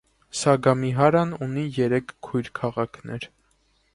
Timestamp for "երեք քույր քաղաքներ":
1.77-3.31